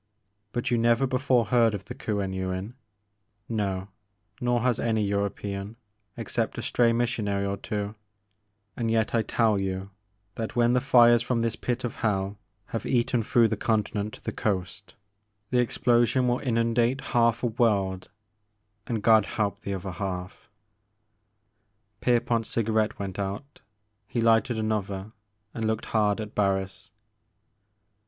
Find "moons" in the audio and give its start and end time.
15.99-16.11